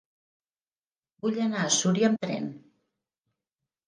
Vull 1.25 1.37
anar 1.47 1.59
a 1.65 1.73
Súria 1.75 2.07
amb 2.13 2.23
tren. 2.27 2.47